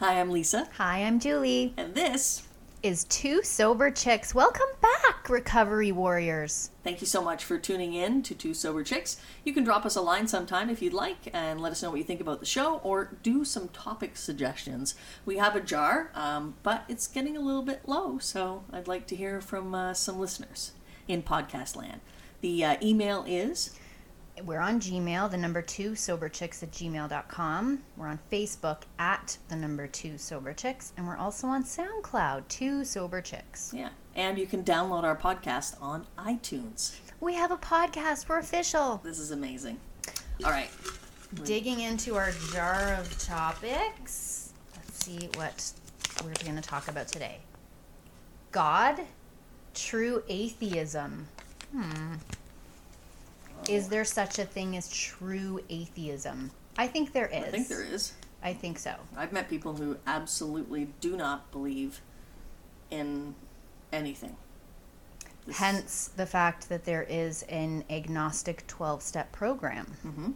Hi, 0.00 0.20
I'm 0.20 0.30
Lisa, 0.30 0.68
Hi, 0.76 0.98
I'm 0.98 1.18
Julie. 1.18 1.74
and 1.76 1.94
this, 1.94 2.46
Is 2.82 3.04
Two 3.04 3.42
Sober 3.42 3.90
Chicks. 3.90 4.32
Welcome 4.34 4.68
back, 4.80 5.28
Recovery 5.28 5.90
Warriors. 5.90 6.70
thank 6.84 7.00
you 7.00 7.06
so 7.06 7.20
much 7.22 7.44
for 7.44 7.58
tuning 7.58 7.94
in 7.94 8.22
to 8.22 8.34
Two 8.34 8.54
Sober 8.54 8.84
Chicks. 8.84 9.20
You 9.44 9.52
can 9.52 9.64
drop 9.64 9.84
us 9.84 9.96
a 9.96 10.00
line 10.00 10.28
sometime 10.28 10.70
if 10.70 10.80
you'd 10.80 10.92
like 10.94 11.28
and 11.32 11.60
let 11.60 11.72
us 11.72 11.82
know 11.82 11.90
what 11.90 11.98
you 11.98 12.04
think 12.04 12.20
about 12.20 12.38
the 12.40 12.46
show 12.46 12.76
or 12.84 13.16
do 13.24 13.44
some 13.44 13.68
topic 13.68 14.16
suggestions. 14.16 14.94
We 15.26 15.36
have 15.38 15.56
a 15.56 15.60
jar, 15.60 16.10
um, 16.14 16.54
but 16.62 16.84
it's 16.88 17.08
getting 17.08 17.36
a 17.36 17.40
little 17.40 17.62
bit 17.62 17.82
low, 17.88 18.18
so 18.18 18.64
I'd 18.72 18.88
like 18.88 19.06
to 19.08 19.16
hear 19.16 19.40
from 19.40 19.74
uh, 19.74 19.94
some 19.94 20.18
listeners 20.20 20.72
in 21.08 21.22
podcast 21.24 21.74
land. 21.76 22.00
The 22.40 22.64
uh, 22.64 22.76
email 22.80 23.24
is 23.26 23.76
We're 24.44 24.60
on 24.60 24.80
Gmail, 24.80 25.30
the 25.30 25.36
number 25.36 25.62
two 25.62 25.94
sober 25.94 26.28
chicks 26.28 26.62
at 26.62 26.70
gmail.com. 26.72 27.82
We're 27.96 28.06
on 28.08 28.18
Facebook 28.30 28.82
at 28.98 29.36
the 29.48 29.56
number 29.56 29.86
two 29.86 30.16
sober 30.18 30.52
chicks. 30.52 30.92
And 30.96 31.06
we're 31.06 31.16
also 31.16 31.46
on 31.48 31.64
SoundCloud, 31.64 32.48
two 32.48 32.84
sober 32.84 33.20
chicks. 33.20 33.72
yeah, 33.76 33.90
and 34.14 34.38
you 34.38 34.46
can 34.46 34.62
download 34.64 35.02
our 35.04 35.16
podcast 35.16 35.80
on 35.82 36.06
iTunes. 36.18 36.96
We 37.20 37.34
have 37.34 37.50
a 37.50 37.56
podcast. 37.56 38.28
We're 38.28 38.38
official. 38.38 39.00
This 39.02 39.18
is 39.18 39.30
amazing. 39.32 39.78
All 40.44 40.50
right, 40.52 40.70
Digging 41.44 41.80
into 41.80 42.16
our 42.16 42.30
jar 42.52 42.94
of 42.94 43.18
topics. 43.18 44.52
Let's 44.74 45.04
see 45.04 45.28
what 45.34 45.72
we're 46.24 46.32
going 46.44 46.56
to 46.56 46.62
talk 46.62 46.88
about 46.88 47.08
today. 47.08 47.38
God, 48.52 49.00
true 49.74 50.22
atheism. 50.28 51.26
Hmm. 51.72 52.14
Is 53.68 53.88
there 53.88 54.04
such 54.04 54.38
a 54.38 54.44
thing 54.44 54.76
as 54.76 54.90
true 54.90 55.60
atheism? 55.68 56.50
I 56.76 56.86
think 56.86 57.12
there 57.12 57.26
is. 57.26 57.44
I 57.44 57.50
think 57.50 57.68
there 57.68 57.82
is. 57.84 58.12
I 58.42 58.52
think 58.54 58.78
so. 58.78 58.94
I've 59.16 59.32
met 59.32 59.48
people 59.50 59.74
who 59.74 59.96
absolutely 60.06 60.88
do 61.00 61.16
not 61.16 61.50
believe 61.50 62.00
in 62.90 63.34
anything. 63.92 64.36
This- 65.44 65.56
Hence 65.58 66.10
the 66.16 66.26
fact 66.26 66.68
that 66.68 66.84
there 66.84 67.02
is 67.02 67.42
an 67.44 67.84
agnostic 67.90 68.66
12 68.66 69.02
step 69.02 69.32
program, 69.32 69.96
Mhm. 70.06 70.34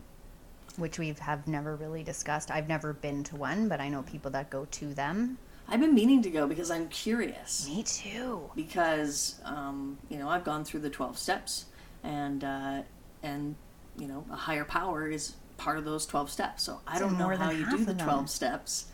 which 0.76 0.98
we 0.98 1.12
have 1.20 1.46
never 1.46 1.76
really 1.76 2.02
discussed. 2.02 2.50
I've 2.50 2.68
never 2.68 2.92
been 2.92 3.22
to 3.24 3.36
one, 3.36 3.68
but 3.68 3.80
I 3.80 3.88
know 3.88 4.02
people 4.02 4.30
that 4.32 4.50
go 4.50 4.64
to 4.66 4.94
them. 4.94 5.38
I've 5.68 5.80
been 5.80 5.94
meaning 5.94 6.22
to 6.22 6.30
go 6.30 6.46
because 6.48 6.70
I'm 6.70 6.88
curious. 6.88 7.66
Me 7.68 7.82
too. 7.84 8.50
Because 8.56 9.36
um, 9.44 9.98
you 10.08 10.18
know 10.18 10.28
I've 10.28 10.44
gone 10.44 10.64
through 10.64 10.80
the 10.80 10.90
twelve 10.90 11.18
steps, 11.18 11.66
and 12.02 12.42
uh, 12.42 12.82
and 13.22 13.54
you 13.98 14.06
know 14.08 14.24
a 14.30 14.36
higher 14.36 14.64
power 14.64 15.08
is 15.08 15.34
part 15.56 15.78
of 15.78 15.84
those 15.84 16.06
twelve 16.06 16.30
steps. 16.30 16.62
So 16.64 16.80
I 16.86 16.92
It's 16.92 17.00
don't 17.00 17.18
know 17.18 17.28
how 17.36 17.50
you 17.50 17.68
do 17.70 17.78
the 17.84 17.92
them. 17.94 18.06
twelve 18.06 18.30
steps 18.30 18.86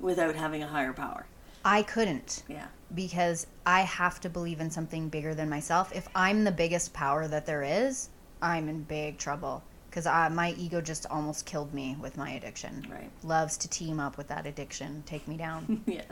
without 0.00 0.34
having 0.34 0.62
a 0.62 0.66
higher 0.68 0.92
power. 0.92 1.26
I 1.64 1.82
couldn't. 1.82 2.42
Yeah. 2.48 2.66
because 2.94 3.48
I 3.66 3.80
have 3.80 4.20
to 4.20 4.28
believe 4.30 4.60
in 4.60 4.70
something 4.70 5.08
bigger 5.08 5.34
than 5.34 5.48
myself. 5.50 5.92
If 5.94 6.06
I'm 6.14 6.44
the 6.44 6.52
biggest 6.52 6.92
power 6.92 7.26
that 7.26 7.44
there 7.46 7.64
is, 7.64 8.08
I'm 8.40 8.68
in 8.68 8.82
big 8.84 9.18
trouble 9.18 9.64
because 9.90 10.04
my 10.32 10.54
ego 10.56 10.80
just 10.80 11.06
almost 11.10 11.44
killed 11.46 11.74
me 11.74 11.96
with 12.00 12.16
my 12.16 12.30
addiction. 12.30 12.86
Right. 12.88 13.10
Loves 13.24 13.56
to 13.58 13.68
team 13.68 13.98
up 13.98 14.16
with 14.16 14.28
that 14.28 14.46
addiction, 14.46 15.02
take 15.06 15.26
me 15.26 15.36
down. 15.36 15.82
yeah. 15.86 16.02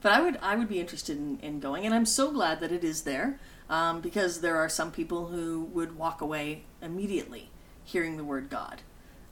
But 0.00 0.12
I 0.12 0.20
would 0.22 0.38
I 0.40 0.56
would 0.56 0.68
be 0.68 0.80
interested 0.80 1.18
in, 1.18 1.38
in 1.40 1.60
going, 1.60 1.84
and 1.84 1.94
I'm 1.94 2.06
so 2.06 2.30
glad 2.32 2.60
that 2.60 2.72
it 2.72 2.82
is 2.82 3.02
there, 3.02 3.38
um, 3.70 4.00
because 4.00 4.40
there 4.40 4.56
are 4.56 4.68
some 4.68 4.90
people 4.90 5.26
who 5.26 5.64
would 5.72 5.96
walk 5.96 6.20
away 6.20 6.64
immediately 6.80 7.50
hearing 7.84 8.16
the 8.16 8.24
word 8.24 8.48
God 8.50 8.82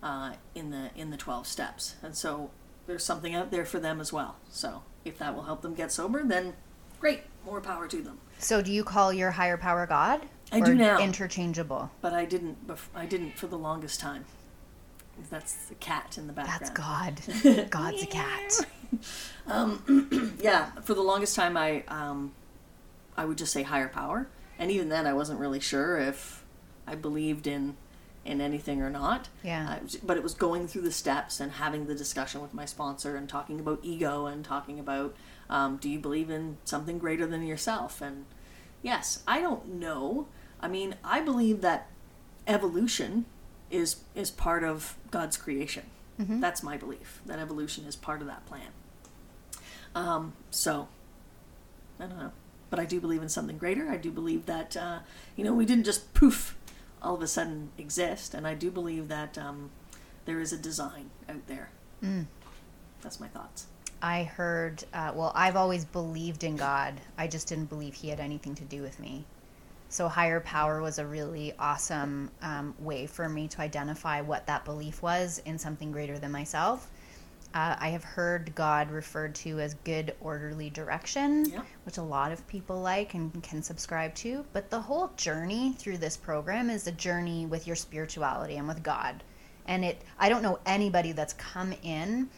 uh, 0.02 0.34
in 0.54 0.70
the 0.70 0.90
in 0.96 1.10
the 1.10 1.16
twelve 1.16 1.46
steps, 1.46 1.96
and 2.02 2.16
so 2.16 2.50
there's 2.86 3.04
something 3.04 3.34
out 3.34 3.50
there 3.50 3.64
for 3.64 3.78
them 3.78 4.00
as 4.00 4.12
well. 4.12 4.36
So 4.50 4.82
if 5.04 5.18
that 5.18 5.34
will 5.34 5.44
help 5.44 5.62
them 5.62 5.74
get 5.74 5.92
sober, 5.92 6.22
then 6.24 6.54
great, 6.98 7.22
more 7.44 7.60
power 7.60 7.86
to 7.88 8.02
them. 8.02 8.18
so, 8.38 8.62
do 8.62 8.72
you 8.72 8.84
call 8.84 9.12
your 9.12 9.30
higher 9.32 9.56
power 9.56 9.86
God? 9.86 10.22
I 10.52 10.60
do 10.60 10.74
now. 10.74 10.98
Interchangeable. 10.98 11.90
But 12.00 12.12
I 12.12 12.24
didn't 12.24 12.66
bef- 12.66 12.88
I 12.94 13.06
didn't 13.06 13.38
for 13.38 13.46
the 13.46 13.58
longest 13.58 14.00
time. 14.00 14.24
That's 15.30 15.52
the 15.66 15.74
cat 15.76 16.16
in 16.16 16.26
the 16.26 16.32
background. 16.32 16.60
That's 16.60 16.70
God. 16.70 17.70
God's 17.70 18.02
a 18.02 18.06
cat. 18.06 18.66
yeah, 20.40 20.70
for 20.82 20.94
the 20.94 21.02
longest 21.02 21.36
time, 21.36 21.56
I 21.56 21.84
um, 21.88 22.32
I 23.16 23.24
would 23.24 23.38
just 23.38 23.52
say 23.52 23.62
higher 23.62 23.88
power, 23.88 24.28
and 24.58 24.70
even 24.70 24.88
then, 24.88 25.06
I 25.06 25.12
wasn't 25.12 25.40
really 25.40 25.60
sure 25.60 25.98
if 25.98 26.44
I 26.86 26.94
believed 26.94 27.46
in 27.46 27.76
in 28.24 28.40
anything 28.40 28.82
or 28.82 28.90
not. 28.90 29.28
Yeah. 29.42 29.78
Uh, 29.82 29.98
but 30.02 30.16
it 30.16 30.22
was 30.22 30.34
going 30.34 30.68
through 30.68 30.82
the 30.82 30.92
steps 30.92 31.40
and 31.40 31.52
having 31.52 31.86
the 31.86 31.94
discussion 31.94 32.42
with 32.42 32.52
my 32.52 32.66
sponsor 32.66 33.16
and 33.16 33.28
talking 33.28 33.58
about 33.58 33.80
ego 33.82 34.26
and 34.26 34.44
talking 34.44 34.78
about 34.78 35.16
um, 35.48 35.78
do 35.78 35.88
you 35.88 35.98
believe 35.98 36.30
in 36.30 36.58
something 36.64 36.98
greater 36.98 37.26
than 37.26 37.42
yourself? 37.42 38.00
And 38.00 38.26
yes, 38.82 39.22
I 39.26 39.40
don't 39.40 39.66
know. 39.74 40.28
I 40.60 40.68
mean, 40.68 40.94
I 41.02 41.20
believe 41.20 41.60
that 41.62 41.88
evolution 42.46 43.24
is 43.70 43.96
is 44.14 44.30
part 44.30 44.64
of 44.64 44.96
God's 45.10 45.36
creation. 45.36 45.84
That's 46.40 46.62
my 46.62 46.76
belief 46.76 47.22
that 47.24 47.38
evolution 47.38 47.84
is 47.86 47.96
part 47.96 48.20
of 48.20 48.26
that 48.26 48.44
plan. 48.44 48.68
Um, 49.94 50.34
so, 50.50 50.88
I 51.98 52.04
don't 52.06 52.18
know. 52.18 52.32
But 52.70 52.78
I 52.78 52.84
do 52.84 53.00
believe 53.00 53.22
in 53.22 53.28
something 53.28 53.58
greater. 53.58 53.90
I 53.90 53.96
do 53.96 54.10
believe 54.10 54.46
that, 54.46 54.76
uh, 54.76 55.00
you 55.36 55.44
know, 55.44 55.52
we 55.52 55.66
didn't 55.66 55.84
just 55.84 56.14
poof 56.14 56.56
all 57.02 57.14
of 57.14 57.22
a 57.22 57.26
sudden 57.26 57.70
exist. 57.76 58.32
And 58.32 58.46
I 58.46 58.54
do 58.54 58.70
believe 58.70 59.08
that 59.08 59.36
um, 59.36 59.70
there 60.24 60.40
is 60.40 60.52
a 60.52 60.58
design 60.58 61.10
out 61.28 61.46
there. 61.46 61.70
Mm. 62.02 62.26
That's 63.02 63.20
my 63.20 63.28
thoughts. 63.28 63.66
I 64.02 64.22
heard, 64.22 64.84
uh, 64.94 65.12
well, 65.14 65.32
I've 65.34 65.56
always 65.56 65.84
believed 65.84 66.44
in 66.44 66.56
God. 66.56 67.00
I 67.18 67.26
just 67.26 67.48
didn't 67.48 67.66
believe 67.68 67.94
He 67.94 68.08
had 68.08 68.20
anything 68.20 68.54
to 68.56 68.64
do 68.64 68.82
with 68.82 68.98
me. 68.98 69.24
So, 69.88 70.08
higher 70.08 70.40
power 70.40 70.80
was 70.80 70.98
a 70.98 71.06
really 71.06 71.52
awesome 71.58 72.30
um, 72.42 72.74
way 72.78 73.06
for 73.06 73.28
me 73.28 73.48
to 73.48 73.60
identify 73.60 74.20
what 74.20 74.46
that 74.46 74.64
belief 74.64 75.02
was 75.02 75.42
in 75.44 75.58
something 75.58 75.90
greater 75.90 76.18
than 76.18 76.30
myself. 76.30 76.88
Uh, 77.52 77.74
I 77.80 77.88
have 77.88 78.04
heard 78.04 78.54
God 78.54 78.90
referred 78.90 79.34
to 79.36 79.58
as 79.58 79.74
good, 79.84 80.14
orderly 80.20 80.70
direction, 80.70 81.46
Yeah. 81.50 81.62
which 81.84 81.96
a 81.98 82.02
lot 82.02 82.30
of 82.30 82.46
people 82.46 82.80
like 82.80 83.14
and 83.14 83.42
can 83.42 83.62
subscribe 83.62 84.14
to. 84.16 84.44
But 84.52 84.70
the 84.70 84.80
whole 84.80 85.08
journey 85.16 85.72
through 85.72 85.98
this 85.98 86.16
program 86.16 86.70
is 86.70 86.86
a 86.86 86.92
journey 86.92 87.46
with 87.46 87.66
your 87.66 87.74
spirituality 87.76 88.56
and 88.56 88.68
with 88.68 88.82
God. 88.84 89.24
And 89.66 89.84
it, 89.84 90.02
I 90.18 90.28
don't 90.28 90.42
know 90.42 90.60
anybody 90.64 91.10
that's 91.12 91.32
come 91.34 91.74
in 91.82 92.30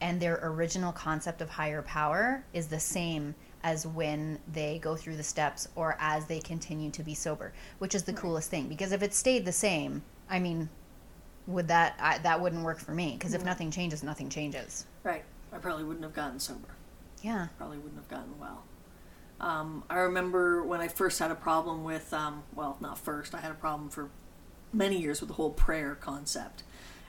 and 0.00 0.20
their 0.20 0.38
original 0.42 0.92
concept 0.92 1.42
of 1.42 1.50
higher 1.50 1.82
power 1.82 2.44
is 2.52 2.68
the 2.68 2.80
same 2.80 3.34
as 3.62 3.86
when 3.86 4.38
they 4.52 4.78
go 4.78 4.96
through 4.96 5.16
the 5.16 5.22
steps 5.22 5.68
or 5.74 5.96
as 6.00 6.26
they 6.26 6.40
continue 6.40 6.90
to 6.92 7.02
be 7.02 7.14
sober, 7.14 7.52
which 7.78 7.94
is 7.94 8.04
the 8.04 8.12
coolest 8.12 8.50
thing. 8.50 8.68
Because 8.68 8.92
if 8.92 9.02
it 9.02 9.12
stayed 9.14 9.44
the 9.44 9.52
same, 9.52 10.02
I 10.30 10.38
mean, 10.38 10.70
would 11.50 11.68
that 11.68 11.96
I, 12.00 12.18
that 12.18 12.40
wouldn't 12.40 12.62
work 12.62 12.78
for 12.78 12.92
me? 12.92 13.16
Because 13.18 13.34
if 13.34 13.44
nothing 13.44 13.70
changes, 13.70 14.02
nothing 14.02 14.28
changes. 14.28 14.86
Right. 15.02 15.24
I 15.52 15.58
probably 15.58 15.84
wouldn't 15.84 16.04
have 16.04 16.14
gotten 16.14 16.38
sober. 16.38 16.68
Yeah. 17.22 17.48
Probably 17.58 17.78
wouldn't 17.78 17.96
have 17.96 18.08
gotten 18.08 18.38
well. 18.38 18.64
Um, 19.40 19.84
I 19.88 19.98
remember 19.98 20.62
when 20.62 20.80
I 20.80 20.88
first 20.88 21.18
had 21.18 21.30
a 21.30 21.34
problem 21.34 21.82
with, 21.82 22.12
um, 22.12 22.42
well, 22.54 22.76
not 22.80 22.98
first, 22.98 23.34
I 23.34 23.40
had 23.40 23.50
a 23.50 23.54
problem 23.54 23.88
for 23.88 24.10
many 24.72 24.98
years 24.98 25.20
with 25.20 25.28
the 25.28 25.34
whole 25.34 25.50
prayer 25.50 25.94
concept. 25.94 26.62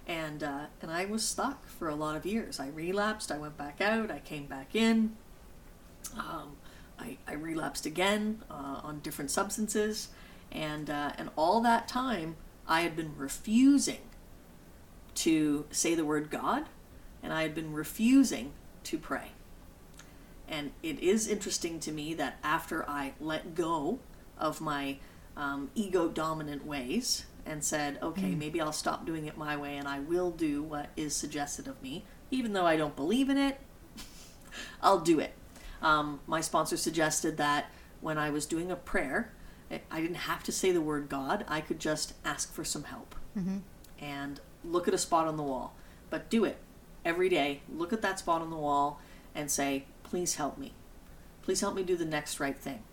And, 0.07 0.41
uh, 0.41 0.65
and 0.81 0.89
I 0.89 1.05
was 1.05 1.27
stuck 1.27 1.67
for 1.67 1.89
a 1.89 1.95
lot 1.95 2.15
of 2.15 2.25
years. 2.25 2.59
I 2.59 2.69
relapsed, 2.69 3.31
I 3.31 3.37
went 3.37 3.57
back 3.57 3.81
out, 3.81 4.09
I 4.09 4.19
came 4.19 4.45
back 4.45 4.75
in. 4.75 5.15
Um, 6.17 6.55
I, 6.97 7.17
I 7.27 7.33
relapsed 7.33 7.85
again 7.85 8.43
uh, 8.49 8.79
on 8.83 8.99
different 8.99 9.29
substances. 9.29 10.09
And, 10.51 10.89
uh, 10.89 11.11
and 11.17 11.29
all 11.35 11.61
that 11.61 11.87
time, 11.87 12.37
I 12.67 12.81
had 12.81 12.95
been 12.95 13.13
refusing 13.17 14.01
to 15.15 15.65
say 15.71 15.95
the 15.95 16.05
word 16.05 16.29
God, 16.29 16.65
and 17.23 17.31
I 17.33 17.43
had 17.43 17.53
been 17.55 17.73
refusing 17.73 18.53
to 18.85 18.97
pray. 18.97 19.31
And 20.47 20.71
it 20.83 20.99
is 20.99 21.27
interesting 21.27 21.79
to 21.81 21.91
me 21.91 22.13
that 22.15 22.37
after 22.43 22.87
I 22.89 23.13
let 23.19 23.55
go 23.55 23.99
of 24.37 24.59
my 24.59 24.97
um, 25.37 25.69
ego 25.75 26.07
dominant 26.09 26.65
ways 26.65 27.25
and 27.45 27.63
said, 27.63 27.97
okay, 28.01 28.35
maybe 28.35 28.59
I'll 28.59 28.73
stop 28.73 29.05
doing 29.05 29.25
it 29.25 29.37
my 29.37 29.55
way 29.55 29.77
and 29.77 29.87
I 29.87 29.99
will 29.99 30.29
do 30.31 30.61
what 30.61 30.89
is 30.97 31.15
suggested 31.15 31.67
of 31.67 31.81
me, 31.81 32.03
even 32.31 32.53
though 32.53 32.65
I 32.65 32.75
don't 32.75 32.95
believe 32.95 33.29
in 33.29 33.37
it, 33.37 33.59
I'll 34.81 34.99
do 34.99 35.19
it. 35.19 35.33
Um, 35.81 36.19
my 36.27 36.41
sponsor 36.41 36.75
suggested 36.77 37.37
that 37.37 37.71
when 38.01 38.17
I 38.17 38.29
was 38.29 38.45
doing 38.45 38.69
a 38.71 38.75
prayer, 38.75 39.31
I- 39.71 39.81
I 39.89 40.01
didn't 40.01 40.15
have 40.17 40.43
to 40.43 40.51
say 40.51 40.71
the 40.71 40.81
word 40.81 41.07
God, 41.09 41.45
I 41.47 41.61
could 41.61 41.79
just 41.79 42.13
ask 42.25 42.51
for 42.53 42.63
some 42.65 42.83
help 42.83 43.15
and 43.99 44.39
look 44.63 44.87
at 44.87 44.93
a 44.93 44.97
spot 44.97 45.27
on 45.27 45.37
the 45.37 45.43
wall. 45.43 45.73
But 46.09 46.29
do 46.29 46.45
it 46.45 46.57
every 47.05 47.29
day. 47.29 47.61
Look 47.73 47.93
at 47.93 48.01
that 48.01 48.19
spot 48.19 48.41
on 48.41 48.49
the 48.49 48.57
wall 48.57 48.99
and 49.33 49.49
say, 49.49 49.85
please 50.03 50.35
help 50.35 50.57
me. 50.57 50.73
Please 51.41 51.61
help 51.61 51.75
me 51.75 51.83
do 51.83 51.95
the 51.95 52.05
next 52.05 52.39
right 52.39 52.57
thing. 52.57 52.83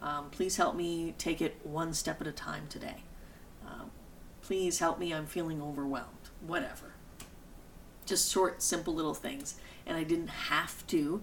Um, 0.00 0.30
please 0.30 0.56
help 0.56 0.74
me 0.74 1.14
take 1.18 1.40
it 1.40 1.56
one 1.62 1.94
step 1.94 2.20
at 2.20 2.26
a 2.26 2.32
time 2.32 2.66
today. 2.68 2.96
Um, 3.66 3.90
please 4.42 4.78
help 4.78 4.98
me, 4.98 5.12
I'm 5.12 5.26
feeling 5.26 5.62
overwhelmed. 5.62 6.30
Whatever. 6.44 6.94
Just 8.06 8.32
short, 8.32 8.62
simple 8.62 8.94
little 8.94 9.14
things. 9.14 9.56
and 9.86 9.96
I 9.96 10.04
didn't 10.04 10.28
have 10.28 10.86
to 10.88 11.22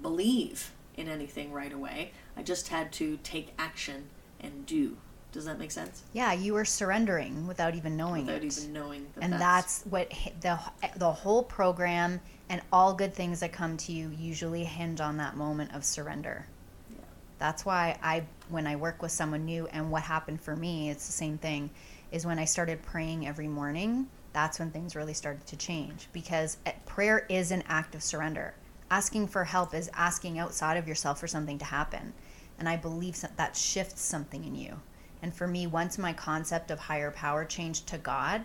believe 0.00 0.72
in 0.96 1.08
anything 1.08 1.52
right 1.52 1.72
away. 1.72 2.12
I 2.36 2.42
just 2.42 2.68
had 2.68 2.92
to 2.92 3.18
take 3.22 3.52
action 3.58 4.10
and 4.40 4.66
do. 4.66 4.96
Does 5.32 5.44
that 5.44 5.58
make 5.58 5.70
sense? 5.70 6.02
Yeah, 6.12 6.32
you 6.32 6.54
were 6.54 6.64
surrendering 6.64 7.46
without 7.46 7.74
even 7.74 7.96
knowing 7.96 8.26
Without 8.26 8.42
it. 8.42 8.58
even 8.58 8.72
knowing 8.72 9.06
that 9.14 9.24
and 9.24 9.32
that's, 9.34 9.82
what 9.84 10.10
the 10.40 10.58
the 10.96 11.12
whole 11.12 11.44
program 11.44 12.20
and 12.48 12.60
all 12.72 12.92
good 12.94 13.14
things 13.14 13.40
that 13.40 13.52
come 13.52 13.76
to 13.76 13.92
you 13.92 14.10
usually 14.18 14.64
hinge 14.64 15.00
on 15.00 15.16
that 15.18 15.36
moment 15.36 15.72
of 15.72 15.84
surrender. 15.84 16.46
Yeah. 16.90 17.04
That's 17.38 17.64
why 17.64 17.98
I 18.02 18.24
when 18.48 18.66
I 18.66 18.74
work 18.76 19.02
with 19.02 19.12
someone 19.12 19.44
new 19.44 19.68
and 19.68 19.90
what 19.90 20.02
happened 20.02 20.40
for 20.40 20.56
me, 20.56 20.90
it's 20.90 21.06
the 21.06 21.12
same 21.12 21.38
thing 21.38 21.70
is 22.10 22.26
when 22.26 22.38
I 22.40 22.44
started 22.44 22.82
praying 22.82 23.28
every 23.28 23.46
morning, 23.46 24.08
that's 24.32 24.58
when 24.58 24.70
things 24.70 24.96
really 24.96 25.14
started 25.14 25.46
to 25.46 25.56
change 25.56 26.08
because 26.12 26.56
uh, 26.66 26.72
prayer 26.86 27.24
is 27.28 27.52
an 27.52 27.62
act 27.68 27.94
of 27.94 28.02
surrender. 28.02 28.54
Asking 28.90 29.28
for 29.28 29.44
help 29.44 29.74
is 29.74 29.88
asking 29.94 30.40
outside 30.40 30.76
of 30.76 30.88
yourself 30.88 31.20
for 31.20 31.28
something 31.28 31.58
to 31.58 31.64
happen. 31.64 32.12
And 32.58 32.68
I 32.68 32.76
believe 32.76 33.16
that 33.36 33.56
shifts 33.56 34.02
something 34.02 34.44
in 34.44 34.54
you. 34.54 34.80
And 35.22 35.34
for 35.34 35.46
me, 35.46 35.66
once 35.66 35.98
my 35.98 36.12
concept 36.12 36.70
of 36.70 36.78
higher 36.78 37.10
power 37.10 37.44
changed 37.44 37.86
to 37.88 37.98
God, 37.98 38.44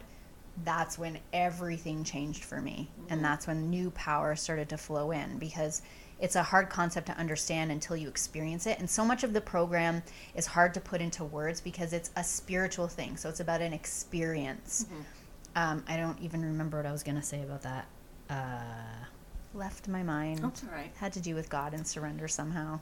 that's 0.63 0.98
when 0.98 1.19
everything 1.33 2.04
changed 2.04 2.44
for 2.44 2.62
me. 2.62 2.89
And 3.10 3.24
that's 3.24 3.48
when 3.48 3.69
new 3.69 3.92
power 3.92 4.36
started 4.36 4.69
to 4.69 4.77
flow 4.77 5.12
in 5.12 5.38
because 5.38 5.81
it's 6.19 6.36
a 6.38 6.44
hard 6.44 6.69
concept 6.69 7.07
to 7.07 7.13
understand 7.18 7.72
until 7.72 7.98
you 7.98 8.07
experience 8.07 8.66
it. 8.66 8.80
And 8.80 8.89
so 8.89 9.04
much 9.04 9.24
of 9.24 9.33
the 9.33 9.42
program 9.42 10.01
is 10.33 10.45
hard 10.45 10.74
to 10.75 10.80
put 10.80 11.01
into 11.01 11.25
words 11.25 11.60
because 11.60 11.92
it's 11.92 12.10
a 12.16 12.24
spiritual 12.24 12.88
thing. 12.88 13.18
So 13.18 13.28
it's 13.28 13.42
about 13.42 13.62
an 13.62 13.74
experience. 13.74 14.86
Um, 15.57 15.83
I 15.88 15.98
don't 15.98 16.19
even 16.21 16.42
remember 16.44 16.78
what 16.78 16.86
I 16.86 16.92
was 16.92 17.04
going 17.04 17.18
to 17.18 17.21
say 17.21 17.42
about 17.44 17.62
that. 17.63 17.88
Uh, 18.30 19.06
left 19.54 19.88
my 19.88 20.04
mind. 20.04 20.39
That's 20.39 20.63
all 20.63 20.69
right. 20.71 20.92
Had 20.98 21.13
to 21.13 21.19
do 21.19 21.36
with 21.36 21.50
God 21.50 21.74
and 21.74 21.86
surrender 21.86 22.28
somehow. 22.28 22.80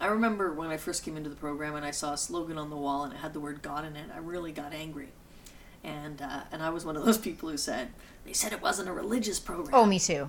I 0.00 0.06
remember 0.06 0.52
when 0.52 0.68
I 0.68 0.76
first 0.76 1.04
came 1.04 1.16
into 1.16 1.30
the 1.30 1.36
program 1.36 1.74
and 1.74 1.84
I 1.84 1.90
saw 1.90 2.12
a 2.12 2.18
slogan 2.18 2.58
on 2.58 2.70
the 2.70 2.76
wall 2.76 3.04
and 3.04 3.12
it 3.12 3.16
had 3.16 3.32
the 3.32 3.40
word 3.40 3.62
God 3.62 3.84
in 3.84 3.96
it. 3.96 4.10
I 4.14 4.18
really 4.18 4.52
got 4.52 4.72
angry, 4.74 5.08
and 5.82 6.20
uh, 6.20 6.42
and 6.52 6.62
I 6.62 6.70
was 6.70 6.84
one 6.84 6.96
of 6.96 7.04
those 7.04 7.18
people 7.28 7.48
who 7.48 7.56
said 7.56 7.88
they 8.24 8.32
said 8.32 8.52
it 8.52 8.60
wasn't 8.60 8.88
a 8.88 8.92
religious 8.92 9.38
program. 9.40 9.74
Oh, 9.74 9.86
me 9.86 9.98
too. 9.98 10.28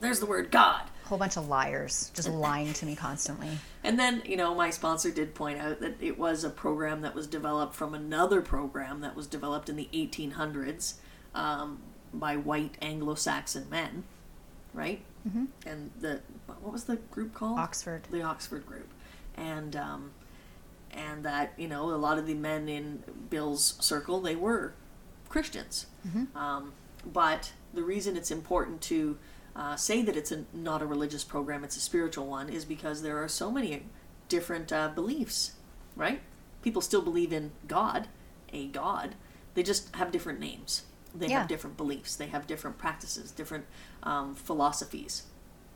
There's 0.00 0.20
the 0.20 0.26
word 0.26 0.50
God. 0.50 0.82
A 1.04 1.08
whole 1.08 1.18
bunch 1.18 1.36
of 1.36 1.48
liars 1.48 2.10
just 2.14 2.28
lying 2.28 2.72
to 2.74 2.86
me 2.86 2.94
constantly. 2.94 3.48
And 3.84 3.98
then, 3.98 4.22
you 4.24 4.36
know, 4.36 4.54
my 4.54 4.70
sponsor 4.70 5.10
did 5.10 5.34
point 5.34 5.58
out 5.58 5.80
that 5.80 6.00
it 6.00 6.16
was 6.16 6.44
a 6.44 6.50
program 6.50 7.00
that 7.00 7.16
was 7.16 7.26
developed 7.26 7.74
from 7.74 7.94
another 7.94 8.40
program 8.40 9.00
that 9.00 9.16
was 9.16 9.26
developed 9.26 9.68
in 9.68 9.74
the 9.74 9.88
1800s 9.92 10.94
um, 11.34 11.80
by 12.14 12.36
white 12.36 12.76
Anglo 12.80 13.16
Saxon 13.16 13.66
men, 13.68 14.04
right? 14.74 15.00
Mm-hmm. 15.28 15.44
And 15.66 15.90
the, 16.00 16.20
what 16.46 16.72
was 16.72 16.84
the 16.84 16.96
group 16.96 17.34
called? 17.34 17.58
Oxford. 17.58 18.02
The 18.10 18.22
Oxford 18.22 18.66
group. 18.66 18.88
And, 19.36 19.76
um, 19.76 20.10
and 20.90 21.24
that, 21.24 21.52
you 21.56 21.68
know, 21.68 21.90
a 21.90 21.96
lot 21.96 22.18
of 22.18 22.26
the 22.26 22.34
men 22.34 22.68
in 22.68 23.02
Bill's 23.30 23.76
circle, 23.80 24.20
they 24.20 24.36
were 24.36 24.74
Christians. 25.28 25.86
Um, 26.36 26.72
but 27.10 27.52
the 27.72 27.82
reason 27.82 28.16
it's 28.16 28.30
important 28.30 28.80
to 28.82 29.18
uh, 29.56 29.76
say 29.76 30.02
that 30.02 30.16
it's 30.16 30.32
a, 30.32 30.44
not 30.52 30.82
a 30.82 30.86
religious 30.86 31.24
program, 31.24 31.64
it's 31.64 31.76
a 31.76 31.80
spiritual 31.80 32.26
one, 32.26 32.48
is 32.48 32.64
because 32.64 33.02
there 33.02 33.22
are 33.22 33.28
so 33.28 33.50
many 33.50 33.84
different 34.28 34.72
uh, 34.72 34.88
beliefs, 34.88 35.52
right? 35.96 36.20
People 36.62 36.82
still 36.82 37.02
believe 37.02 37.32
in 37.32 37.52
God, 37.66 38.08
a 38.52 38.66
God. 38.68 39.14
They 39.54 39.62
just 39.62 39.94
have 39.96 40.12
different 40.12 40.40
names. 40.40 40.84
They 41.14 41.28
Yeah. 41.28 41.40
have 41.40 41.48
different 41.48 41.76
beliefs. 41.76 42.16
They 42.16 42.26
have 42.28 42.46
different 42.46 42.78
practices, 42.78 43.30
different 43.30 43.66
um, 44.02 44.34
philosophies. 44.34 45.24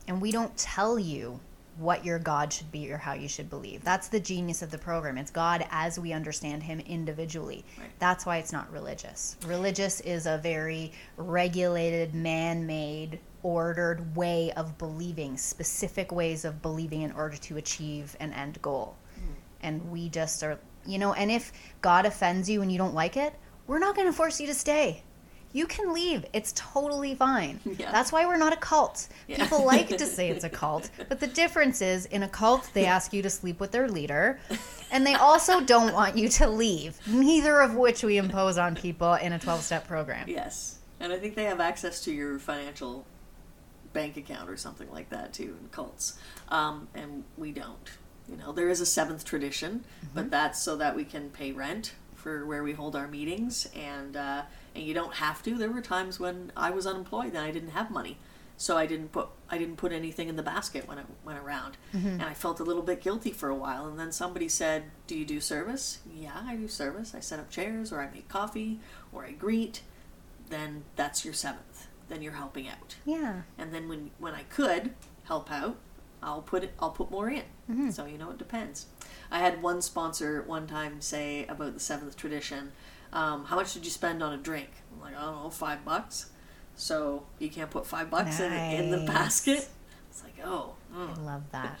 And 0.07 0.21
we 0.21 0.31
don't 0.31 0.55
tell 0.57 0.97
you 0.97 1.39
what 1.77 2.03
your 2.03 2.17
God 2.17 2.51
should 2.51 2.71
be 2.71 2.91
or 2.91 2.97
how 2.97 3.13
you 3.13 3.27
should 3.27 3.49
believe. 3.51 3.83
That's 3.83 4.07
the 4.07 4.19
genius 4.19 4.63
of 4.63 4.71
the 4.71 4.79
program. 4.79 5.15
It's 5.17 5.29
God 5.29 5.65
as 5.69 5.99
we 5.99 6.11
understand 6.11 6.63
Him 6.63 6.79
individually. 6.79 7.63
Right. 7.77 7.89
That's 7.99 8.25
why 8.25 8.37
it's 8.37 8.51
not 8.51 8.71
religious. 8.71 9.35
Religious 9.45 9.99
is 10.01 10.25
a 10.25 10.39
very 10.39 10.91
regulated, 11.17 12.15
man 12.15 12.65
made, 12.65 13.19
ordered 13.43 14.15
way 14.15 14.51
of 14.53 14.75
believing, 14.79 15.37
specific 15.37 16.11
ways 16.11 16.45
of 16.45 16.61
believing 16.63 17.03
in 17.03 17.11
order 17.11 17.37
to 17.37 17.57
achieve 17.57 18.15
an 18.19 18.33
end 18.33 18.59
goal. 18.61 18.95
And 19.61 19.91
we 19.91 20.09
just 20.09 20.43
are, 20.43 20.59
you 20.85 20.97
know, 20.99 21.13
and 21.13 21.31
if 21.31 21.51
God 21.81 22.05
offends 22.05 22.49
you 22.49 22.61
and 22.61 22.71
you 22.71 22.77
don't 22.77 22.93
like 22.93 23.17
it, 23.17 23.33
we're 23.65 23.79
not 23.79 23.95
going 23.95 24.07
to 24.07 24.13
force 24.13 24.39
you 24.39 24.47
to 24.47 24.53
stay. 24.53 25.03
You 25.57 25.65
can 25.65 25.91
leave. 25.91 26.23
It's 26.33 26.53
totally 26.55 27.15
fine. 27.15 27.59
Yeah. 27.65 27.91
That's 27.91 28.11
why 28.11 28.27
we're 28.27 28.37
not 28.37 28.53
a 28.53 28.57
cult. 28.57 29.07
Yeah. 29.27 29.37
People 29.41 29.65
like 29.65 29.87
to 29.87 30.05
say 30.05 30.29
it's 30.29 30.43
a 30.43 30.49
cult, 30.61 30.91
but 31.09 31.19
the 31.19 31.25
difference 31.25 31.81
is 31.81 32.05
in 32.05 32.21
a 32.21 32.27
cult, 32.27 32.69
they 32.75 32.85
ask 32.85 33.11
you 33.11 33.23
to 33.23 33.29
sleep 33.31 33.59
with 33.59 33.71
their 33.71 33.87
leader, 33.89 34.39
and 34.91 35.03
they 35.03 35.15
also 35.15 35.59
don't 35.59 35.95
want 35.95 36.15
you 36.15 36.29
to 36.29 36.47
leave, 36.47 36.99
neither 37.07 37.59
of 37.59 37.73
which 37.73 38.03
we 38.03 38.19
impose 38.19 38.59
on 38.59 38.75
people 38.75 39.15
in 39.15 39.33
a 39.33 39.39
12 39.39 39.61
step 39.61 39.87
program. 39.87 40.29
Yes. 40.29 40.77
And 40.99 41.11
I 41.11 41.17
think 41.17 41.33
they 41.33 41.45
have 41.45 41.59
access 41.59 42.03
to 42.03 42.13
your 42.13 42.37
financial 42.37 43.07
bank 43.93 44.15
account 44.15 44.51
or 44.51 44.57
something 44.57 44.91
like 44.91 45.09
that 45.09 45.33
too 45.33 45.57
in 45.59 45.69
cults. 45.69 46.19
Um, 46.49 46.87
and 46.93 47.23
we 47.35 47.51
don't. 47.51 47.89
You 48.29 48.37
know, 48.37 48.51
there 48.51 48.69
is 48.69 48.79
a 48.79 48.85
seventh 48.85 49.25
tradition, 49.25 49.85
but 50.13 50.29
that's 50.29 50.61
so 50.61 50.75
that 50.75 50.95
we 50.95 51.03
can 51.03 51.31
pay 51.31 51.51
rent 51.51 51.95
for 52.13 52.45
where 52.45 52.61
we 52.61 52.73
hold 52.73 52.95
our 52.95 53.07
meetings 53.07 53.67
and 53.75 54.17
uh, 54.17 54.41
and 54.77 54.85
you 54.85 54.93
don't 54.93 55.15
have 55.15 55.43
to. 55.43 55.57
There 55.57 55.71
were 55.71 55.81
times 55.81 56.19
when 56.19 56.51
I 56.55 56.69
was 56.69 56.87
unemployed 56.87 57.29
and 57.29 57.39
I 57.39 57.51
didn't 57.51 57.71
have 57.71 57.91
money. 57.91 58.17
So 58.59 58.75
I 58.75 58.87
didn't 58.87 59.11
put 59.11 59.27
I 59.49 59.59
didn't 59.59 59.75
put 59.75 59.91
anything 59.91 60.29
in 60.29 60.35
the 60.35 60.41
basket 60.41 60.87
when 60.87 60.97
I 60.97 61.03
went 61.23 61.37
around, 61.37 61.77
mm-hmm. 61.93 62.07
and 62.07 62.23
I 62.23 62.33
felt 62.33 62.59
a 62.59 62.63
little 62.63 62.81
bit 62.81 63.03
guilty 63.03 63.31
for 63.31 63.49
a 63.49 63.55
while. 63.55 63.85
And 63.85 63.99
then 63.99 64.11
somebody 64.11 64.49
said, 64.49 64.85
"Do 65.05 65.15
you 65.15 65.25
do 65.25 65.39
service?" 65.39 65.99
Yeah, 66.11 66.41
I 66.43 66.55
do 66.55 66.67
service. 66.67 67.13
I 67.13 67.19
set 67.19 67.39
up 67.39 67.51
chairs, 67.51 67.93
or 67.93 68.01
I 68.01 68.09
make 68.09 68.27
coffee, 68.29 68.79
or 69.13 69.25
I 69.25 69.33
greet 69.33 69.81
then 70.49 70.83
that's 70.95 71.25
your 71.25 71.33
seventh. 71.33 71.87
Then 72.07 72.21
you're 72.21 72.33
helping 72.33 72.67
out. 72.67 72.95
Yeah. 73.05 73.41
And 73.57 73.73
then 73.73 73.89
when 73.89 74.11
when 74.17 74.33
I 74.33 74.43
could 74.43 74.93
help 75.25 75.51
out, 75.51 75.77
I'll 76.23 76.41
put 76.41 76.63
it. 76.63 76.73
I'll 76.79 76.91
put 76.91 77.11
more 77.11 77.29
in. 77.29 77.43
Mm-hmm. 77.69 77.89
So 77.91 78.05
you 78.05 78.17
know 78.17 78.31
it 78.31 78.37
depends. 78.37 78.87
I 79.29 79.39
had 79.39 79.61
one 79.61 79.81
sponsor 79.81 80.41
one 80.41 80.67
time 80.67 81.01
say 81.01 81.45
about 81.47 81.73
the 81.73 81.79
seventh 81.79 82.15
tradition. 82.15 82.71
Um, 83.13 83.45
how 83.45 83.55
much 83.55 83.73
did 83.73 83.85
you 83.85 83.91
spend 83.91 84.21
on 84.21 84.33
a 84.33 84.37
drink? 84.37 84.69
I'm 84.93 85.01
like, 85.01 85.17
I 85.17 85.21
don't 85.21 85.43
know, 85.43 85.49
five 85.49 85.83
bucks. 85.85 86.29
So 86.75 87.25
you 87.39 87.49
can't 87.49 87.69
put 87.69 87.87
five 87.87 88.09
bucks 88.09 88.39
in, 88.39 88.53
in 88.53 88.91
the 88.91 88.99
basket. 89.11 89.67
It's 90.09 90.23
like, 90.23 90.35
oh, 90.43 90.73
mm. 90.93 91.17
I 91.17 91.21
love 91.21 91.43
that. 91.51 91.79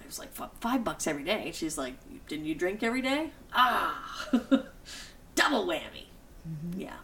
I 0.00 0.06
was 0.06 0.18
like, 0.18 0.32
"Fi- 0.32 0.48
five 0.60 0.82
bucks 0.82 1.06
every 1.06 1.24
day. 1.24 1.50
She's 1.54 1.76
like, 1.76 1.94
didn't 2.26 2.46
you 2.46 2.54
drink 2.54 2.82
every 2.82 3.02
day? 3.02 3.30
Ah, 3.52 4.26
double 5.34 5.66
whammy. 5.66 6.06
Yeah. 6.76 6.96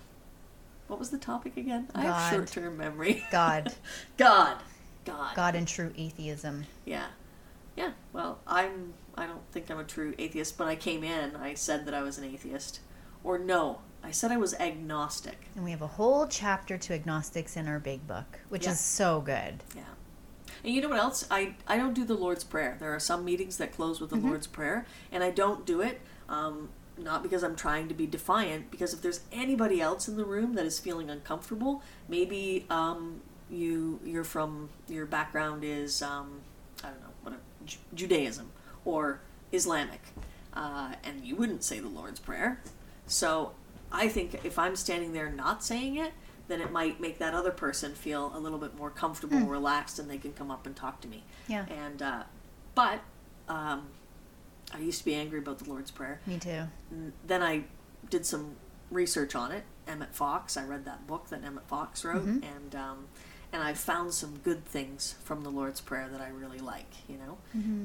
What 0.89 0.99
was 0.99 1.11
the 1.11 1.19
topic 1.19 1.57
again? 1.57 1.89
I 1.95 2.03
have 2.03 2.33
short 2.33 2.49
term 2.49 2.77
memory. 2.77 3.25
God. 3.31 3.75
God. 4.17 4.57
God. 5.05 5.37
God 5.37 5.55
and 5.55 5.67
true 5.67 5.93
atheism. 5.97 6.65
Yeah. 6.85 7.07
Yeah. 7.77 7.93
Well, 8.13 8.39
I'm. 8.47 8.95
I 9.17 9.27
don't 9.27 9.43
think 9.51 9.71
I'm 9.71 9.79
a 9.79 9.85
true 9.85 10.15
atheist. 10.19 10.59
When 10.59 10.69
I 10.69 10.77
came 10.77 11.03
in, 11.03 11.37
I 11.37 11.55
said 11.55 11.87
that 11.87 11.95
I 11.95 12.03
was 12.03 12.19
an 12.19 12.25
atheist, 12.25 12.81
or 13.27 13.39
no, 13.39 13.81
I 14.05 14.13
said 14.13 14.31
I 14.31 14.37
was 14.37 14.55
agnostic. 14.55 15.49
And 15.57 15.65
we 15.65 15.73
have 15.73 15.83
a 15.83 15.87
whole 15.89 16.27
chapter 16.29 16.79
to 16.79 16.95
agnostics 16.95 17.57
in 17.57 17.67
our 17.67 17.81
big 17.81 18.07
book, 18.07 18.39
which 18.49 18.65
Yeah. 18.65 18.71
is 18.73 18.81
so 18.81 19.21
good. 19.21 19.63
Yeah. 19.75 19.83
And 20.65 20.73
you 20.75 20.81
know 20.81 20.89
what 20.89 20.99
else? 21.01 21.27
I, 21.31 21.55
I 21.67 21.77
don't 21.77 21.93
do 21.93 22.05
the 22.05 22.15
Lord's 22.15 22.45
Prayer. 22.45 22.77
There 22.79 22.95
are 22.95 23.01
some 23.01 23.25
meetings 23.25 23.57
that 23.59 23.73
close 23.75 24.01
with 24.01 24.11
the 24.11 24.17
Lord's 24.17 24.47
Prayer, 24.47 24.87
and 25.13 25.23
I 25.25 25.31
don't 25.31 25.67
do 25.67 25.81
it 25.81 26.01
um, 26.29 26.69
not 26.97 27.23
because 27.23 27.43
I'm 27.43 27.57
trying 27.57 27.89
to 27.89 27.95
be 27.95 28.07
defiant, 28.07 28.71
because 28.71 28.95
if 28.95 29.03
there's 29.03 29.21
anybody 29.33 29.81
else 29.81 30.09
in 30.09 30.17
the 30.17 30.25
room 30.25 30.55
that 30.55 30.65
is 30.65 30.79
feeling 30.79 31.11
uncomfortable, 31.11 31.83
maybe 32.09 32.65
um, 32.71 33.21
you 33.51 34.01
you're 34.05 34.25
from 34.25 34.71
your 34.89 35.05
background 35.07 35.63
is 35.63 36.01
um, 36.01 36.41
I 36.83 36.89
don't 36.89 37.01
know 37.01 37.09
what 37.23 37.35
Ju- 37.67 37.79
Judaism 37.95 38.51
or 38.85 39.21
Islamic, 39.53 40.01
uh, 40.55 40.95
and 41.05 41.25
you 41.25 41.37
wouldn't 41.37 41.63
say 41.65 41.81
the 41.81 41.89
Lord's 41.89 42.19
Prayer. 42.21 42.61
So 43.07 43.53
I 43.93 44.09
think 44.09 44.45
if 44.45 44.59
I'm 44.59 44.77
standing 44.77 45.13
there 45.13 45.31
not 45.31 45.65
saying 45.65 45.97
it, 45.97 46.13
then 46.49 46.61
it 46.61 46.71
might 46.71 47.01
make 47.01 47.19
that 47.19 47.35
other 47.35 47.51
person 47.51 47.95
feel 47.95 48.33
a 48.35 48.39
little 48.39 48.59
bit 48.59 48.77
more 48.77 48.91
comfortable, 48.91 49.41
relaxed, 49.41 49.99
and 49.99 50.09
they 50.09 50.19
can 50.19 50.33
come 50.33 50.51
up 50.51 50.67
and 50.67 50.77
talk 50.77 51.01
to 51.01 51.09
me. 51.09 51.25
Yeah. 51.49 51.67
And 51.69 52.03
uh, 52.03 52.23
but 52.75 53.01
um, 53.49 53.89
I 54.73 54.79
used 54.79 54.99
to 55.01 55.05
be 55.05 55.15
angry 55.15 55.39
about 55.39 55.59
the 55.59 55.69
Lord's 55.69 55.91
Prayer. 55.91 56.21
Me 56.27 56.39
too. 56.39 56.63
Then 57.27 57.43
I 57.43 57.65
did 58.11 58.25
some 58.27 58.57
research 58.91 59.35
on 59.35 59.51
it. 59.53 59.65
Emmett 59.89 60.15
Fox. 60.15 60.57
I 60.57 60.65
read 60.65 60.85
that 60.85 61.07
book 61.07 61.29
that 61.31 61.45
Emmett 61.45 61.67
Fox 61.69 62.05
wrote, 62.05 62.25
and 62.27 62.75
um, 62.75 63.07
and 63.53 63.63
I 63.63 63.73
found 63.75 64.13
some 64.15 64.39
good 64.39 64.65
things 64.65 65.15
from 65.25 65.43
the 65.43 65.51
Lord's 65.51 65.81
Prayer 65.81 66.09
that 66.11 66.21
I 66.21 66.29
really 66.29 66.59
like. 66.59 66.93
You 67.09 67.19
know, 67.19 67.39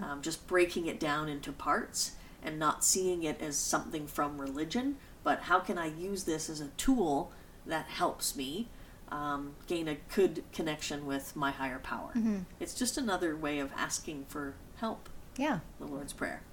um, 0.05 0.21
just 0.21 0.45
breaking 0.47 0.87
it 0.87 0.99
down 0.99 1.29
into 1.29 1.51
parts 1.51 2.13
and 2.43 2.57
not 2.57 2.83
seeing 2.83 3.23
it 3.23 3.39
as 3.41 3.55
something 3.55 4.07
from 4.07 4.41
religion, 4.41 4.97
but 5.23 5.41
how 5.41 5.59
can 5.59 5.77
I 5.77 5.87
use 5.87 6.23
this 6.23 6.49
as 6.49 6.61
a 6.61 6.67
tool 6.77 7.31
that 7.65 7.85
helps 7.87 8.35
me 8.35 8.67
um, 9.11 9.55
gain 9.67 9.89
a 9.89 9.95
good 10.15 10.41
connection 10.53 11.05
with 11.05 11.35
my 11.35 11.51
higher 11.51 11.79
power. 11.79 12.11
Mhm. 12.15 12.45
It's 12.61 12.73
just 12.73 12.97
another 12.97 13.35
way 13.35 13.59
of 13.59 13.69
asking 13.75 14.23
for 14.29 14.53
help, 14.77 15.09
Yeah. 15.35 15.59
the 15.79 15.85
Lord's 15.85 16.13
Prayer. 16.13 16.43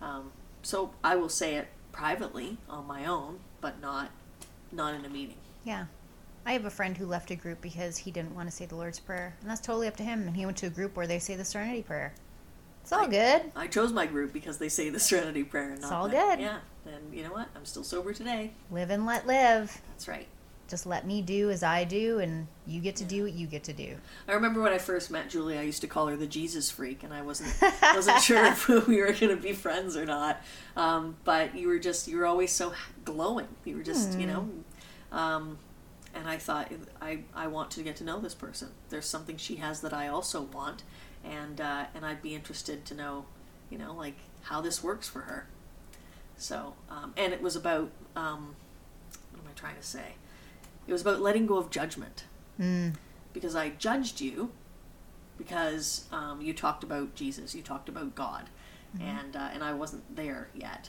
Um, 0.00 0.32
so 0.62 0.94
I 1.04 1.14
will 1.16 1.28
say 1.28 1.56
it 1.56 1.68
privately 1.92 2.56
on 2.70 2.86
my 2.86 3.04
own, 3.04 3.40
but 3.60 3.80
not 3.82 4.10
not 4.72 4.94
in 4.94 5.04
a 5.04 5.10
meeting. 5.10 5.36
Yeah. 5.62 5.86
I 6.46 6.52
have 6.54 6.64
a 6.64 6.70
friend 6.70 6.96
who 6.96 7.04
left 7.06 7.30
a 7.30 7.36
group 7.36 7.60
because 7.60 7.98
he 7.98 8.10
didn't 8.10 8.34
want 8.34 8.48
to 8.48 8.54
say 8.54 8.64
the 8.66 8.76
Lord's 8.76 8.98
Prayer. 8.98 9.36
And 9.42 9.50
that's 9.50 9.60
totally 9.60 9.86
up 9.86 9.96
to 9.96 10.02
him. 10.02 10.26
And 10.26 10.36
he 10.36 10.44
went 10.46 10.56
to 10.58 10.66
a 10.66 10.70
group 10.70 10.96
where 10.96 11.06
they 11.06 11.18
say 11.18 11.36
the 11.36 11.44
Serenity 11.44 11.82
Prayer. 11.82 12.14
It's 12.86 12.92
all 12.92 13.00
I- 13.00 13.08
good. 13.08 13.42
I 13.56 13.66
chose 13.66 13.92
my 13.92 14.06
group 14.06 14.32
because 14.32 14.58
they 14.58 14.68
say 14.68 14.90
the 14.90 15.00
Serenity 15.00 15.42
Prayer. 15.42 15.70
and 15.70 15.78
It's 15.82 15.90
all 15.90 16.06
my- 16.06 16.14
good. 16.14 16.38
Yeah, 16.38 16.58
and 16.86 17.12
you 17.12 17.24
know 17.24 17.32
what? 17.32 17.48
I'm 17.56 17.64
still 17.64 17.82
sober 17.82 18.12
today. 18.12 18.52
Live 18.70 18.90
and 18.90 19.04
let 19.04 19.26
live. 19.26 19.80
That's 19.88 20.06
right. 20.06 20.28
Just 20.68 20.86
let 20.86 21.04
me 21.04 21.20
do 21.20 21.50
as 21.50 21.64
I 21.64 21.82
do, 21.82 22.20
and 22.20 22.46
you 22.64 22.80
get 22.80 22.94
to 22.96 23.04
do 23.04 23.24
what 23.24 23.32
you 23.32 23.48
get 23.48 23.64
to 23.64 23.72
do. 23.72 23.96
I 24.28 24.34
remember 24.34 24.60
when 24.62 24.72
I 24.72 24.78
first 24.78 25.10
met 25.10 25.28
Julie, 25.28 25.58
I 25.58 25.62
used 25.62 25.80
to 25.80 25.88
call 25.88 26.06
her 26.06 26.16
the 26.16 26.28
Jesus 26.28 26.70
freak, 26.70 27.02
and 27.02 27.12
I 27.12 27.22
wasn't 27.22 27.52
wasn't 27.82 28.20
sure 28.22 28.44
if 28.46 28.68
we 28.86 29.00
were 29.00 29.12
going 29.12 29.34
to 29.34 29.36
be 29.36 29.52
friends 29.52 29.96
or 29.96 30.06
not. 30.06 30.40
Um, 30.76 31.16
but 31.24 31.56
you 31.56 31.66
were 31.66 31.80
just 31.80 32.06
you 32.06 32.18
were 32.18 32.26
always 32.26 32.52
so 32.52 32.72
glowing. 33.04 33.48
You 33.64 33.78
were 33.78 33.82
just 33.82 34.16
you 34.16 34.28
know, 34.28 34.48
um, 35.10 35.58
and 36.14 36.28
I 36.28 36.36
thought 36.38 36.70
I 37.02 37.18
I 37.34 37.48
want 37.48 37.72
to 37.72 37.82
get 37.82 37.96
to 37.96 38.04
know 38.04 38.20
this 38.20 38.34
person. 38.34 38.68
There's 38.90 39.06
something 39.06 39.36
she 39.38 39.56
has 39.56 39.80
that 39.80 39.92
I 39.92 40.06
also 40.06 40.42
want, 40.42 40.84
and 41.30 41.60
uh, 41.60 41.84
and 41.94 42.04
I'd 42.06 42.22
be 42.22 42.34
interested 42.34 42.84
to 42.86 42.94
know, 42.94 43.26
you 43.70 43.78
know, 43.78 43.92
like 43.94 44.16
how 44.42 44.60
this 44.60 44.82
works 44.82 45.08
for 45.08 45.20
her. 45.22 45.46
So 46.36 46.74
um, 46.90 47.12
and 47.16 47.32
it 47.32 47.42
was 47.42 47.56
about 47.56 47.90
um, 48.14 48.54
what 49.32 49.42
am 49.44 49.50
I 49.50 49.58
trying 49.58 49.76
to 49.76 49.82
say? 49.82 50.14
It 50.86 50.92
was 50.92 51.02
about 51.02 51.20
letting 51.20 51.46
go 51.46 51.56
of 51.58 51.70
judgment 51.70 52.24
Mm. 52.60 52.94
because 53.34 53.54
I 53.54 53.68
judged 53.70 54.20
you 54.22 54.50
because 55.36 56.06
um, 56.10 56.40
you 56.40 56.54
talked 56.54 56.82
about 56.82 57.14
Jesus, 57.14 57.54
you 57.54 57.60
talked 57.60 57.90
about 57.90 58.14
God, 58.14 58.48
and 58.98 59.36
uh, 59.36 59.50
and 59.52 59.62
I 59.62 59.74
wasn't 59.74 60.16
there 60.16 60.48
yet, 60.54 60.88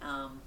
um, 0.00 0.40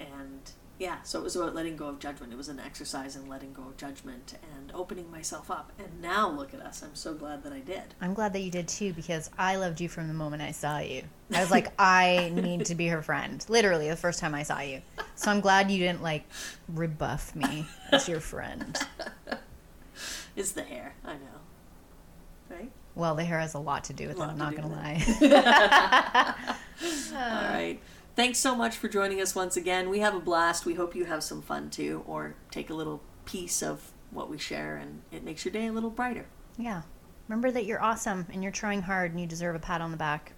and 0.00 0.50
yeah, 0.78 1.02
so 1.02 1.20
it 1.20 1.22
was 1.22 1.36
about 1.36 1.54
letting 1.54 1.76
go 1.76 1.86
of 1.86 1.98
judgment. 1.98 2.32
It 2.32 2.36
was 2.36 2.48
an 2.48 2.58
exercise 2.58 3.14
in 3.14 3.28
letting 3.28 3.52
go 3.52 3.62
of 3.62 3.76
judgment 3.76 4.34
and 4.56 4.72
opening 4.74 5.10
myself 5.10 5.50
up. 5.50 5.72
And 5.78 6.00
now 6.00 6.28
look 6.28 6.54
at 6.54 6.60
us. 6.60 6.82
I'm 6.82 6.94
so 6.94 7.14
glad 7.14 7.44
that 7.44 7.52
I 7.52 7.60
did. 7.60 7.94
I'm 8.00 8.14
glad 8.14 8.32
that 8.32 8.40
you 8.40 8.50
did 8.50 8.66
too 8.68 8.92
because 8.92 9.30
I 9.38 9.56
loved 9.56 9.80
you 9.80 9.88
from 9.88 10.08
the 10.08 10.14
moment 10.14 10.42
I 10.42 10.50
saw 10.52 10.78
you. 10.78 11.02
I 11.32 11.40
was 11.40 11.50
like, 11.50 11.72
I 11.78 12.32
need 12.34 12.66
to 12.66 12.74
be 12.74 12.88
her 12.88 13.02
friend. 13.02 13.44
Literally, 13.48 13.88
the 13.88 13.96
first 13.96 14.18
time 14.18 14.34
I 14.34 14.42
saw 14.42 14.60
you. 14.60 14.82
So 15.14 15.30
I'm 15.30 15.40
glad 15.40 15.70
you 15.70 15.78
didn't 15.78 16.02
like 16.02 16.24
rebuff 16.68 17.36
me 17.36 17.66
as 17.92 18.08
your 18.08 18.20
friend. 18.20 18.76
It's 20.34 20.52
the 20.52 20.62
hair, 20.62 20.94
I 21.04 21.12
know, 21.12 21.40
right? 22.48 22.70
Well, 22.94 23.14
the 23.14 23.24
hair 23.24 23.38
has 23.38 23.52
a 23.52 23.58
lot 23.58 23.84
to 23.84 23.92
do 23.92 24.08
with 24.08 24.16
it. 24.16 24.22
I'm 24.22 24.38
not 24.38 24.56
going 24.56 24.68
to 24.68 24.74
lie. 24.74 25.04
All 27.12 27.52
right. 27.52 27.78
Thanks 28.14 28.38
so 28.38 28.54
much 28.54 28.76
for 28.76 28.88
joining 28.88 29.20
us 29.20 29.34
once 29.34 29.56
again. 29.56 29.88
We 29.88 30.00
have 30.00 30.14
a 30.14 30.20
blast. 30.20 30.66
We 30.66 30.74
hope 30.74 30.94
you 30.94 31.06
have 31.06 31.22
some 31.22 31.40
fun 31.40 31.70
too, 31.70 32.04
or 32.06 32.34
take 32.50 32.68
a 32.68 32.74
little 32.74 33.02
piece 33.24 33.62
of 33.62 33.90
what 34.10 34.28
we 34.28 34.36
share, 34.38 34.76
and 34.76 35.00
it 35.10 35.24
makes 35.24 35.44
your 35.44 35.52
day 35.52 35.66
a 35.66 35.72
little 35.72 35.90
brighter. 35.90 36.26
yeah. 36.58 36.82
Remember 37.28 37.50
that 37.52 37.64
you're 37.64 37.82
awesome 37.82 38.26
and 38.32 38.42
you're 38.42 38.52
trying 38.52 38.82
hard 38.82 39.12
and 39.12 39.20
you 39.20 39.26
deserve 39.26 39.54
a 39.54 39.58
pat 39.58 39.80
on 39.80 39.90
the 39.90 39.96
back. 39.96 40.32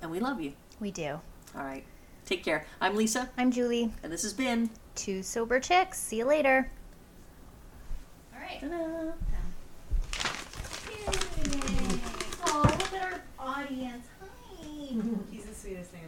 And 0.00 0.10
we 0.12 0.20
love 0.20 0.40
you. 0.40 0.52
We 0.78 0.92
do. 0.92 1.18
All 1.56 1.64
right. 1.64 1.82
Take 2.26 2.44
care. 2.44 2.66
I'm 2.80 2.94
Lisa, 2.94 3.30
I'm 3.36 3.50
Julie. 3.50 3.90
and 4.02 4.12
this 4.12 4.22
has 4.22 4.32
been. 4.34 4.70
Two 4.94 5.22
sober 5.24 5.58
chicks. 5.58 5.98
See 5.98 6.18
you 6.18 6.26
later. 6.26 6.70
All 8.32 8.40
right. 8.40 8.60
Ta-da. 8.60 9.12
Oh, 12.46 12.62
look 12.64 12.92
at 12.94 13.02
our 13.12 13.20
audience. 13.38 14.06
Hi. 14.20 14.66
He's 15.32 15.44
the 15.46 15.54
sweetest 15.54 15.90
thing 15.90 16.02